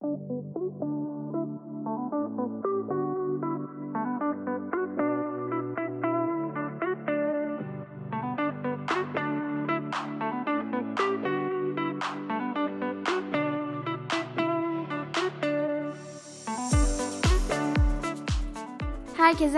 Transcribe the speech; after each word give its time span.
Herkese 0.00 0.12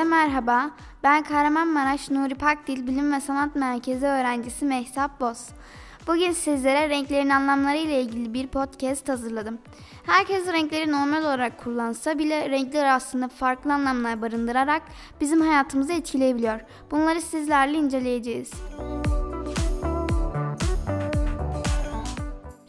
merhaba. 0.04 0.70
Ben 1.02 1.22
Kahramanmaraş 1.22 2.11
Nuri 2.11 2.34
Pakdil 2.34 2.86
Bilim 2.86 3.12
ve 3.12 3.20
Sanat 3.20 3.56
Merkezi 3.56 4.06
öğrencisi 4.06 4.64
Mehtap 4.64 5.20
Boz. 5.20 5.48
Bugün 6.07 6.32
sizlere 6.32 6.89
renklerin 6.89 7.29
anlamları 7.29 7.77
ile 7.77 8.00
ilgili 8.00 8.34
bir 8.34 8.46
podcast 8.46 9.09
hazırladım. 9.09 9.59
Herkes 10.07 10.46
renkleri 10.46 10.93
normal 10.93 11.23
olarak 11.23 11.64
kullansa 11.64 12.19
bile 12.19 12.51
renkler 12.51 12.95
aslında 12.95 13.29
farklı 13.29 13.73
anlamlar 13.73 14.23
barındırarak 14.23 14.83
bizim 15.20 15.41
hayatımızı 15.41 15.93
etkileyebiliyor. 15.93 16.60
Bunları 16.91 17.20
sizlerle 17.20 17.79
inceleyeceğiz. 17.79 18.51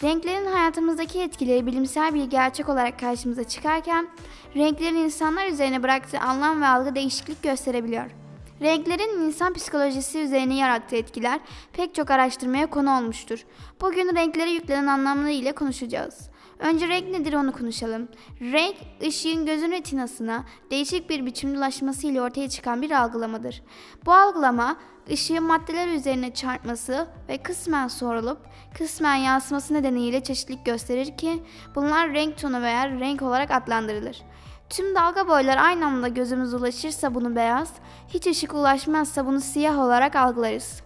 Renklerin 0.03 0.45
hayatımızdaki 0.45 1.21
etkileri 1.21 1.65
bilimsel 1.65 2.13
bir 2.13 2.23
gerçek 2.23 2.69
olarak 2.69 2.99
karşımıza 2.99 3.43
çıkarken, 3.43 4.07
renklerin 4.55 4.95
insanlar 4.95 5.47
üzerine 5.47 5.83
bıraktığı 5.83 6.19
anlam 6.19 6.61
ve 6.61 6.65
algı 6.67 6.95
değişiklik 6.95 7.43
gösterebiliyor. 7.43 8.22
Renklerin 8.63 9.21
insan 9.21 9.53
psikolojisi 9.53 10.19
üzerine 10.19 10.55
yarattığı 10.57 10.95
etkiler 10.95 11.39
pek 11.73 11.95
çok 11.95 12.11
araştırmaya 12.11 12.69
konu 12.69 12.97
olmuştur. 12.97 13.45
Bugün 13.81 14.15
renklere 14.15 14.49
yüklenen 14.49 14.87
anlamları 14.87 15.31
ile 15.31 15.51
konuşacağız. 15.51 16.29
Önce 16.59 16.87
renk 16.87 17.09
nedir 17.09 17.33
onu 17.33 17.51
konuşalım. 17.51 18.07
Renk, 18.41 18.75
ışığın 19.07 19.45
gözün 19.45 19.71
retinasına 19.71 20.45
değişik 20.71 21.09
bir 21.09 21.25
biçimde 21.25 21.57
ulaşması 21.57 22.07
ile 22.07 22.21
ortaya 22.21 22.49
çıkan 22.49 22.81
bir 22.81 22.91
algılamadır. 22.91 23.61
Bu 24.05 24.13
algılama, 24.13 24.77
ışığın 25.11 25.43
maddeler 25.43 25.87
üzerine 25.87 26.33
çarpması 26.33 27.07
ve 27.29 27.37
kısmen 27.37 27.87
sorulup 27.87 28.37
kısmen 28.77 29.15
yansıması 29.15 29.73
nedeniyle 29.73 30.23
çeşitlilik 30.23 30.65
gösterir 30.65 31.17
ki 31.17 31.43
bunlar 31.75 32.13
renk 32.13 32.37
tonu 32.37 32.61
veya 32.61 32.89
renk 32.89 33.21
olarak 33.21 33.51
adlandırılır. 33.51 34.21
Tüm 34.69 34.95
dalga 34.95 35.27
boyları 35.27 35.59
aynı 35.61 35.85
anda 35.85 36.07
gözümüze 36.07 36.57
ulaşırsa 36.57 37.15
bunu 37.15 37.35
beyaz, 37.35 37.73
hiç 38.07 38.27
ışık 38.27 38.53
ulaşmazsa 38.53 39.25
bunu 39.25 39.41
siyah 39.41 39.79
olarak 39.79 40.15
algılarız. 40.15 40.83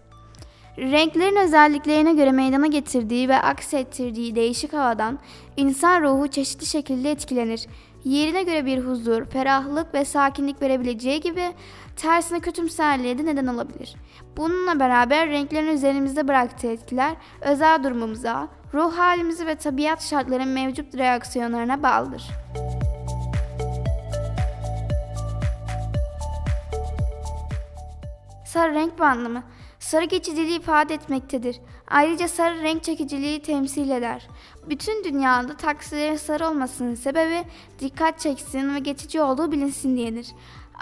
Renklerin 0.78 1.36
özelliklerine 1.36 2.14
göre 2.14 2.32
meydana 2.32 2.68
getirdiği 2.68 3.30
ve 3.30 3.36
aksettirdiği 3.36 4.36
değişik 4.36 4.74
havadan 4.74 5.20
insan 5.58 6.02
ruhu 6.02 6.28
çeşitli 6.28 6.66
şekilde 6.66 7.12
etkilenir. 7.12 7.68
Yerine 8.04 8.44
göre 8.44 8.66
bir 8.66 8.80
huzur, 8.80 9.26
ferahlık 9.26 9.94
ve 9.94 10.06
sakinlik 10.06 10.62
verebileceği 10.62 11.22
gibi 11.22 11.54
tersine 11.96 12.40
kötümserliğe 12.40 13.18
de 13.18 13.26
neden 13.26 13.48
olabilir. 13.48 13.96
Bununla 14.38 14.80
beraber 14.80 15.30
renklerin 15.30 15.68
üzerimizde 15.68 16.28
bıraktığı 16.28 16.68
etkiler 16.68 17.16
özel 17.42 17.84
durumumuza, 17.84 18.48
ruh 18.74 18.98
halimizi 18.98 19.48
ve 19.48 19.56
tabiat 19.56 20.04
şartlarının 20.04 20.48
mevcut 20.48 20.96
reaksiyonlarına 20.98 21.84
bağlıdır. 21.84 22.24
Sarı 28.58 28.74
renk 28.74 29.00
bu 29.00 29.04
anlamı. 29.04 29.44
Sarı 29.80 30.06
geçiciliği 30.06 30.60
ifade 30.60 30.94
etmektedir. 30.94 31.60
Ayrıca 31.88 32.28
sarı 32.28 32.62
renk 32.62 32.84
çekiciliği 32.84 33.42
temsil 33.42 33.90
eder. 33.90 34.28
Bütün 34.70 35.04
dünyada 35.04 35.58
taksilerin 35.58 36.16
sarı 36.16 36.48
olmasının 36.48 36.96
sebebi 36.96 37.44
dikkat 37.80 38.20
çeksin 38.20 38.76
ve 38.76 38.80
geçici 38.80 39.22
olduğu 39.22 39.52
bilinsin 39.52 39.98
diyedir. 39.98 40.28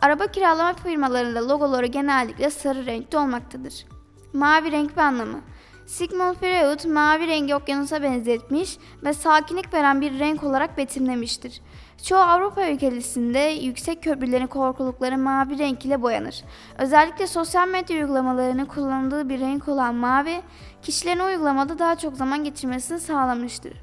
Araba 0.02 0.28
kiralama 0.28 0.74
firmalarında 0.74 1.50
logoları 1.50 1.86
genellikle 1.86 2.50
sarı 2.50 2.86
renkte 2.86 3.18
olmaktadır. 3.18 3.86
Mavi 4.34 4.72
renk 4.72 4.92
bir 4.98 5.02
anlamı. 5.02 5.42
Sigmund 5.86 6.36
Freud 6.36 6.90
mavi 6.90 7.28
rengi 7.28 7.56
okyanusa 7.56 8.04
benzetmiş 8.04 8.78
ve 9.04 9.14
sakinlik 9.14 9.74
veren 9.74 10.02
bir 10.02 10.20
renk 10.20 10.44
olarak 10.44 10.78
betimlemiştir. 10.78 11.62
Çoğu 12.04 12.20
Avrupa 12.20 12.70
ülkesinde 12.70 13.40
yüksek 13.40 14.04
köprülerin 14.04 14.48
korkulukları 14.48 15.18
mavi 15.18 15.58
renk 15.58 15.86
ile 15.86 16.02
boyanır. 16.02 16.44
Özellikle 16.78 17.28
sosyal 17.28 17.68
medya 17.68 17.98
uygulamalarının 17.98 18.66
kullanıldığı 18.66 19.30
bir 19.30 19.40
renk 19.40 19.68
olan 19.68 19.96
mavi, 19.96 20.42
kişilerin 20.82 21.20
uygulamada 21.20 21.80
daha 21.80 21.96
çok 21.96 22.18
zaman 22.18 22.44
geçirmesini 22.44 23.00
sağlamıştır. 23.00 23.74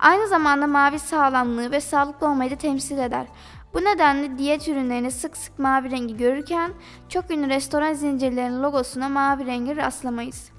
Aynı 0.00 0.28
zamanda 0.28 0.66
mavi 0.66 0.98
sağlamlığı 0.98 1.70
ve 1.70 1.80
sağlıklı 1.80 2.28
olmayı 2.28 2.50
da 2.50 2.56
temsil 2.56 2.98
eder. 2.98 3.26
Bu 3.74 3.84
nedenle 3.84 4.38
diyet 4.38 4.68
ürünlerini 4.68 5.10
sık 5.10 5.36
sık 5.36 5.58
mavi 5.58 5.90
rengi 5.90 6.16
görürken 6.16 6.70
çok 7.08 7.30
ünlü 7.30 7.48
restoran 7.48 7.92
zincirlerinin 7.92 8.62
logosuna 8.62 9.08
mavi 9.08 9.46
rengi 9.46 9.76
rastlamayız. 9.76 10.57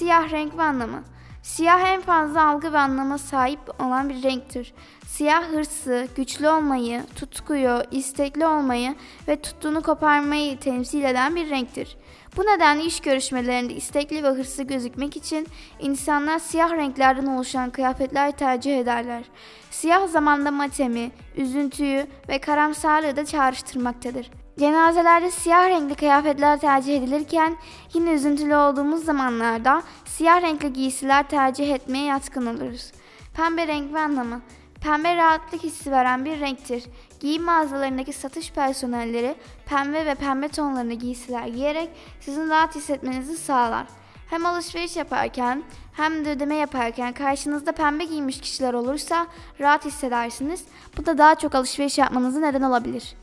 Siyah 0.00 0.30
renk 0.30 0.58
ve 0.58 0.62
anlamı 0.62 1.02
Siyah 1.42 1.80
en 1.80 2.00
fazla 2.00 2.46
algı 2.46 2.72
ve 2.72 2.78
anlama 2.78 3.18
sahip 3.18 3.80
olan 3.80 4.08
bir 4.08 4.22
renktir. 4.22 4.74
Siyah 5.06 5.44
hırsı, 5.44 6.08
güçlü 6.16 6.48
olmayı, 6.48 7.02
tutkuyu, 7.16 7.82
istekli 7.90 8.46
olmayı 8.46 8.94
ve 9.28 9.40
tuttuğunu 9.40 9.82
koparmayı 9.82 10.58
temsil 10.58 11.04
eden 11.04 11.36
bir 11.36 11.50
renktir. 11.50 11.96
Bu 12.36 12.42
nedenle 12.42 12.84
iş 12.84 13.00
görüşmelerinde 13.00 13.74
istekli 13.74 14.24
ve 14.24 14.28
hırslı 14.28 14.62
gözükmek 14.62 15.16
için 15.16 15.46
insanlar 15.80 16.38
siyah 16.38 16.72
renklerden 16.72 17.26
oluşan 17.26 17.70
kıyafetler 17.70 18.32
tercih 18.32 18.78
ederler. 18.78 19.24
Siyah 19.70 20.08
zamanda 20.08 20.50
matemi, 20.50 21.10
üzüntüyü 21.36 22.06
ve 22.28 22.38
karamsarlığı 22.38 23.16
da 23.16 23.24
çağrıştırmaktadır. 23.24 24.30
Cenazelerde 24.58 25.30
siyah 25.30 25.68
renkli 25.68 25.94
kıyafetler 25.94 26.60
tercih 26.60 26.96
edilirken 26.96 27.56
yine 27.94 28.12
üzüntülü 28.12 28.56
olduğumuz 28.56 29.04
zamanlarda 29.04 29.82
siyah 30.04 30.42
renkli 30.42 30.72
giysiler 30.72 31.28
tercih 31.28 31.74
etmeye 31.74 32.04
yatkın 32.04 32.46
oluruz. 32.46 32.92
Pembe 33.34 33.66
renk 33.66 33.94
ve 33.94 34.00
anlamı 34.00 34.40
Pembe 34.80 35.16
rahatlık 35.16 35.64
hissi 35.64 35.90
veren 35.90 36.24
bir 36.24 36.40
renktir. 36.40 36.84
Giyim 37.20 37.42
mağazalarındaki 37.42 38.12
satış 38.12 38.52
personelleri 38.52 39.34
pembe 39.66 40.06
ve 40.06 40.14
pembe 40.14 40.48
tonlarında 40.48 40.94
giysiler 40.94 41.46
giyerek 41.46 41.90
sizin 42.20 42.48
rahat 42.48 42.74
hissetmenizi 42.74 43.36
sağlar. 43.36 43.86
Hem 44.30 44.46
alışveriş 44.46 44.96
yaparken 44.96 45.62
hem 45.92 46.24
de 46.24 46.30
ödeme 46.30 46.54
yaparken 46.54 47.12
karşınızda 47.12 47.72
pembe 47.72 48.04
giymiş 48.04 48.40
kişiler 48.40 48.74
olursa 48.74 49.26
rahat 49.60 49.84
hissedersiniz. 49.84 50.64
Bu 50.96 51.06
da 51.06 51.18
daha 51.18 51.34
çok 51.34 51.54
alışveriş 51.54 51.98
yapmanızı 51.98 52.42
neden 52.42 52.62
olabilir. 52.62 53.16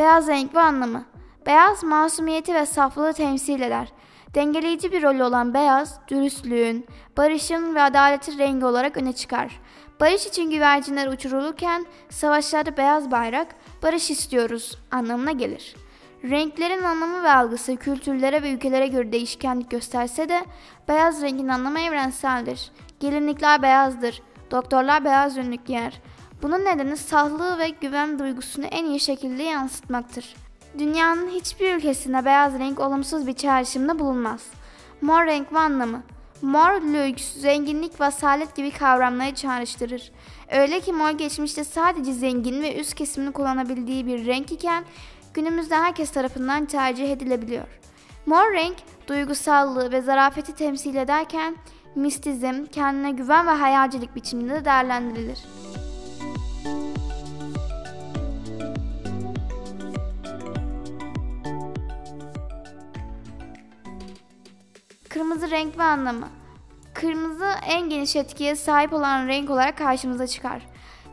Beyaz 0.00 0.28
renk 0.28 0.54
ve 0.54 0.60
anlamı. 0.60 1.04
Beyaz 1.46 1.84
masumiyeti 1.84 2.54
ve 2.54 2.66
saflığı 2.66 3.12
temsil 3.12 3.60
eder. 3.60 3.92
Dengeleyici 4.34 4.92
bir 4.92 5.02
rolü 5.02 5.22
olan 5.22 5.54
beyaz, 5.54 6.00
dürüstlüğün, 6.08 6.86
barışın 7.16 7.74
ve 7.74 7.82
adaletin 7.82 8.38
rengi 8.38 8.64
olarak 8.64 8.96
öne 8.96 9.12
çıkar. 9.12 9.60
Barış 10.00 10.26
için 10.26 10.50
güvercinler 10.50 11.06
uçurulurken 11.06 11.86
savaşlarda 12.10 12.76
beyaz 12.76 13.10
bayrak, 13.10 13.46
barış 13.82 14.10
istiyoruz 14.10 14.78
anlamına 14.90 15.32
gelir. 15.32 15.76
Renklerin 16.24 16.82
anlamı 16.82 17.22
ve 17.22 17.30
algısı 17.30 17.76
kültürlere 17.76 18.42
ve 18.42 18.52
ülkelere 18.52 18.86
göre 18.86 19.12
değişkenlik 19.12 19.70
gösterse 19.70 20.28
de 20.28 20.44
beyaz 20.88 21.22
rengin 21.22 21.48
anlamı 21.48 21.80
evrenseldir. 21.80 22.70
Gelinlikler 23.00 23.62
beyazdır, 23.62 24.22
doktorlar 24.50 25.04
beyaz 25.04 25.38
önlük 25.38 25.66
giyer. 25.66 26.00
Bunun 26.42 26.64
nedeni 26.64 26.96
sağlığı 26.96 27.58
ve 27.58 27.68
güven 27.68 28.18
duygusunu 28.18 28.64
en 28.64 28.84
iyi 28.84 29.00
şekilde 29.00 29.42
yansıtmaktır. 29.42 30.34
Dünyanın 30.78 31.28
hiçbir 31.28 31.74
ülkesinde 31.74 32.24
beyaz 32.24 32.58
renk 32.58 32.80
olumsuz 32.80 33.26
bir 33.26 33.32
çağrışımda 33.32 33.98
bulunmaz. 33.98 34.46
Mor 35.00 35.26
renk 35.26 35.52
ve 35.52 35.58
anlamı 35.58 36.02
Mor, 36.42 36.80
lüks, 36.80 37.32
zenginlik 37.32 38.00
ve 38.00 38.04
asalet 38.04 38.56
gibi 38.56 38.70
kavramları 38.70 39.34
çağrıştırır. 39.34 40.12
Öyle 40.50 40.80
ki 40.80 40.92
mor 40.92 41.10
geçmişte 41.10 41.64
sadece 41.64 42.12
zengin 42.12 42.62
ve 42.62 42.80
üst 42.80 42.94
kesimini 42.94 43.32
kullanabildiği 43.32 44.06
bir 44.06 44.26
renk 44.26 44.52
iken 44.52 44.84
günümüzde 45.34 45.76
herkes 45.76 46.10
tarafından 46.10 46.66
tercih 46.66 47.12
edilebiliyor. 47.12 47.66
Mor 48.26 48.52
renk 48.52 48.76
duygusallığı 49.08 49.92
ve 49.92 50.00
zarafeti 50.00 50.54
temsil 50.54 50.94
ederken 50.94 51.56
mistizm, 51.94 52.66
kendine 52.72 53.10
güven 53.10 53.46
ve 53.46 53.50
hayalcilik 53.50 54.16
biçiminde 54.16 54.54
de 54.54 54.64
değerlendirilir. 54.64 55.38
Kırmızı 65.10 65.50
renk 65.50 65.78
ve 65.78 65.82
anlamı. 65.82 66.28
Kırmızı 66.94 67.48
en 67.66 67.88
geniş 67.88 68.16
etkiye 68.16 68.56
sahip 68.56 68.92
olan 68.92 69.28
renk 69.28 69.50
olarak 69.50 69.78
karşımıza 69.78 70.26
çıkar. 70.26 70.66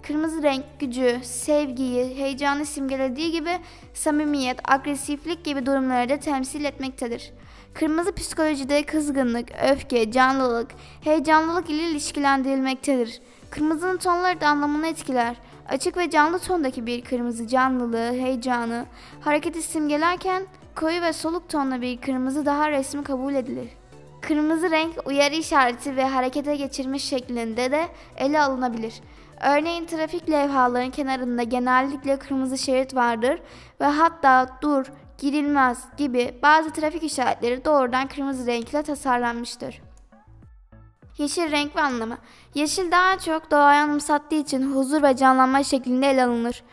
Kırmızı 0.03 0.43
renk 0.43 0.63
gücü, 0.79 1.19
sevgiyi, 1.23 2.15
heyecanı 2.15 2.65
simgelediği 2.65 3.31
gibi 3.31 3.59
samimiyet, 3.93 4.69
agresiflik 4.71 5.45
gibi 5.45 5.65
durumları 5.65 6.09
da 6.09 6.19
temsil 6.19 6.65
etmektedir. 6.65 7.31
Kırmızı 7.73 8.15
psikolojide 8.15 8.83
kızgınlık, 8.83 9.49
öfke, 9.71 10.11
canlılık, 10.11 10.71
heyecanlılık 11.03 11.69
ile 11.69 11.83
ilişkilendirilmektedir. 11.83 13.21
Kırmızının 13.49 13.97
tonları 13.97 14.41
da 14.41 14.47
anlamını 14.47 14.87
etkiler. 14.87 15.35
Açık 15.69 15.97
ve 15.97 16.09
canlı 16.09 16.39
tondaki 16.39 16.85
bir 16.85 17.01
kırmızı 17.01 17.47
canlılığı, 17.47 18.11
heyecanı, 18.11 18.85
hareketi 19.21 19.61
simgelerken 19.61 20.43
koyu 20.75 21.01
ve 21.01 21.13
soluk 21.13 21.49
tonla 21.49 21.81
bir 21.81 22.01
kırmızı 22.01 22.45
daha 22.45 22.71
resmi 22.71 23.03
kabul 23.03 23.35
edilir. 23.35 23.69
Kırmızı 24.27 24.71
renk 24.71 25.07
uyarı 25.07 25.35
işareti 25.35 25.95
ve 25.95 26.07
harekete 26.07 26.55
geçirmiş 26.55 27.03
şeklinde 27.03 27.71
de 27.71 27.87
ele 28.17 28.41
alınabilir. 28.41 29.01
Örneğin 29.41 29.85
trafik 29.85 30.29
levhalarının 30.29 30.91
kenarında 30.91 31.43
genellikle 31.43 32.19
kırmızı 32.19 32.57
şerit 32.57 32.95
vardır 32.95 33.41
ve 33.81 33.85
hatta 33.85 34.59
dur, 34.61 34.85
girilmez 35.17 35.85
gibi 35.97 36.39
bazı 36.43 36.73
trafik 36.73 37.03
işaretleri 37.03 37.65
doğrudan 37.65 38.07
kırmızı 38.07 38.47
renkle 38.47 38.83
tasarlanmıştır. 38.83 39.81
Yeşil 41.17 41.51
renk 41.51 41.75
ve 41.75 41.81
anlamı. 41.81 42.17
Yeşil 42.53 42.91
daha 42.91 43.19
çok 43.19 43.51
doğayı 43.51 43.81
anımsattığı 43.81 44.35
için 44.35 44.75
huzur 44.75 45.03
ve 45.03 45.15
canlanma 45.15 45.63
şeklinde 45.63 46.09
ele 46.09 46.25
alınır. 46.25 46.63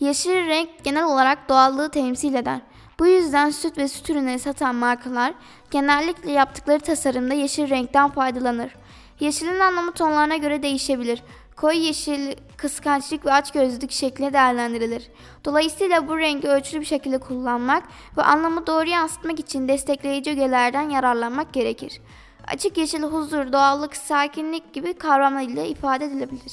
Yeşil 0.00 0.46
renk 0.46 0.84
genel 0.84 1.04
olarak 1.04 1.48
doğallığı 1.48 1.90
temsil 1.90 2.34
eder. 2.34 2.60
Bu 2.98 3.06
yüzden 3.06 3.50
süt 3.50 3.78
ve 3.78 3.88
süt 3.88 4.10
ürünleri 4.10 4.38
satan 4.38 4.74
markalar 4.74 5.34
genellikle 5.70 6.32
yaptıkları 6.32 6.80
tasarımda 6.80 7.34
yeşil 7.34 7.70
renkten 7.70 8.10
faydalanır. 8.10 8.74
Yeşilin 9.20 9.60
anlamı 9.60 9.92
tonlarına 9.92 10.36
göre 10.36 10.62
değişebilir. 10.62 11.22
Koyu 11.56 11.78
yeşil 11.78 12.32
kıskançlık 12.56 13.26
ve 13.26 13.32
açgözlülük 13.32 13.90
şeklinde 13.90 14.32
değerlendirilir. 14.32 15.10
Dolayısıyla 15.44 16.08
bu 16.08 16.18
rengi 16.18 16.48
ölçülü 16.48 16.80
bir 16.80 16.86
şekilde 16.86 17.18
kullanmak 17.18 17.84
ve 18.16 18.22
anlamı 18.22 18.66
doğru 18.66 18.88
yansıtmak 18.88 19.40
için 19.40 19.68
destekleyici 19.68 20.30
ögelerden 20.30 20.90
yararlanmak 20.90 21.52
gerekir. 21.52 22.00
Açık 22.46 22.78
yeşil 22.78 23.02
huzur, 23.02 23.52
doğallık, 23.52 23.96
sakinlik 23.96 24.72
gibi 24.72 24.94
kavramlar 24.94 25.42
ile 25.42 25.68
ifade 25.68 26.04
edilebilir. 26.04 26.52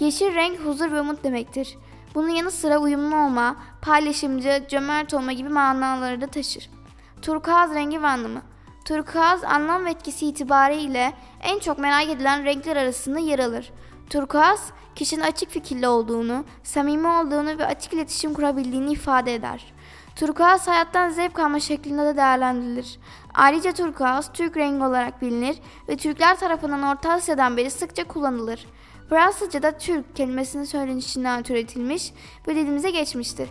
Yeşil 0.00 0.34
renk 0.34 0.58
huzur 0.60 0.92
ve 0.92 1.00
umut 1.00 1.24
demektir. 1.24 1.76
Bunun 2.14 2.28
yanı 2.28 2.50
sıra 2.50 2.78
uyumlu 2.78 3.16
olma, 3.16 3.56
paylaşımcı, 3.82 4.64
cömert 4.68 5.14
olma 5.14 5.32
gibi 5.32 5.48
manaları 5.48 6.20
da 6.20 6.26
taşır. 6.26 6.70
Turkuaz 7.22 7.74
rengi 7.74 8.02
ve 8.02 8.06
anlamı. 8.06 8.42
Turkuaz 8.84 9.44
anlam 9.44 9.84
ve 9.84 9.90
etkisi 9.90 10.26
itibariyle 10.26 11.12
en 11.42 11.58
çok 11.58 11.78
merak 11.78 12.08
edilen 12.08 12.44
renkler 12.44 12.76
arasında 12.76 13.18
yer 13.18 13.38
alır. 13.38 13.72
Turkuaz, 14.10 14.70
kişinin 14.94 15.22
açık 15.22 15.50
fikirli 15.50 15.88
olduğunu, 15.88 16.44
samimi 16.62 17.08
olduğunu 17.08 17.58
ve 17.58 17.66
açık 17.66 17.92
iletişim 17.92 18.34
kurabildiğini 18.34 18.92
ifade 18.92 19.34
eder. 19.34 19.72
Turkuaz 20.16 20.68
hayattan 20.68 21.08
zevk 21.08 21.38
alma 21.38 21.60
şeklinde 21.60 22.04
de 22.04 22.16
değerlendirilir. 22.16 22.98
Ayrıca 23.34 23.72
turkuaz 23.72 24.32
Türk 24.32 24.56
rengi 24.56 24.84
olarak 24.84 25.22
bilinir 25.22 25.56
ve 25.88 25.96
Türkler 25.96 26.38
tarafından 26.38 26.82
Orta 26.82 27.12
Asya'dan 27.12 27.56
beri 27.56 27.70
sıkça 27.70 28.04
kullanılır. 28.04 28.66
Fransızca'da 29.08 29.78
Türk 29.78 30.16
kelimesinin 30.16 30.64
söylenişinden 30.64 31.42
türetilmiş 31.42 32.12
ve 32.48 32.54
dilimize 32.54 32.90
geçmiştir. 32.90 33.48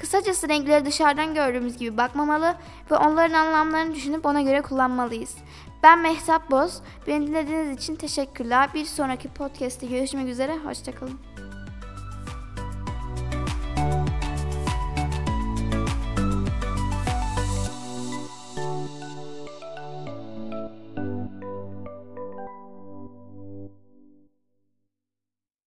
Kısacası 0.00 0.48
renkleri 0.48 0.84
dışarıdan 0.84 1.34
gördüğümüz 1.34 1.76
gibi 1.76 1.96
bakmamalı 1.96 2.54
ve 2.90 2.96
onların 2.96 3.34
anlamlarını 3.34 3.94
düşünüp 3.94 4.26
ona 4.26 4.42
göre 4.42 4.62
kullanmalıyız. 4.62 5.34
Ben 5.82 5.98
Mehtap 5.98 6.50
Boz. 6.50 6.80
Beni 7.06 7.26
dinlediğiniz 7.26 7.78
için 7.78 7.96
teşekkürler. 7.96 8.70
Bir 8.74 8.84
sonraki 8.84 9.28
podcast'te 9.28 9.86
görüşmek 9.86 10.28
üzere. 10.28 10.56
Hoşçakalın. 10.56 11.33